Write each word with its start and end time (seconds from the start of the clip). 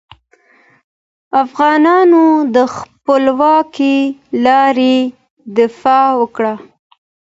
افغانانو 1.43 2.23
د 2.55 2.57
خپلواکې 2.75 3.95
لارې 4.45 4.97
دفاع 5.57 6.07
وکړه. 6.21 6.53